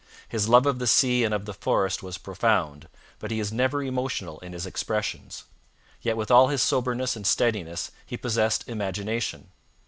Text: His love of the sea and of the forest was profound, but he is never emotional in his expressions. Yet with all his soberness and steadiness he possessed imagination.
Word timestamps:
His 0.27 0.49
love 0.49 0.65
of 0.65 0.79
the 0.79 0.87
sea 0.87 1.23
and 1.23 1.31
of 1.31 1.45
the 1.45 1.53
forest 1.53 2.01
was 2.01 2.17
profound, 2.17 2.89
but 3.19 3.29
he 3.29 3.39
is 3.39 3.51
never 3.53 3.83
emotional 3.83 4.39
in 4.39 4.51
his 4.51 4.65
expressions. 4.65 5.43
Yet 6.01 6.17
with 6.17 6.31
all 6.31 6.47
his 6.47 6.63
soberness 6.63 7.15
and 7.15 7.27
steadiness 7.27 7.91
he 8.03 8.17
possessed 8.17 8.67
imagination. 8.67 9.51